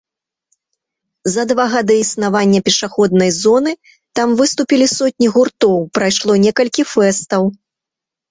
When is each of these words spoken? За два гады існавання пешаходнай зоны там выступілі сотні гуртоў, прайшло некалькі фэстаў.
За 1.33 1.43
два 1.51 1.65
гады 1.73 1.97
існавання 2.03 2.59
пешаходнай 2.69 3.31
зоны 3.41 3.73
там 4.19 4.27
выступілі 4.41 4.87
сотні 4.97 5.27
гуртоў, 5.35 5.75
прайшло 5.99 6.31
некалькі 6.47 6.89
фэстаў. 6.93 7.43